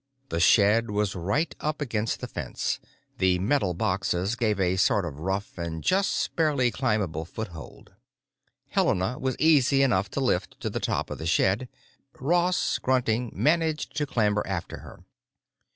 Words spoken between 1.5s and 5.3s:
up against the fence; the metal boxes gave a sort of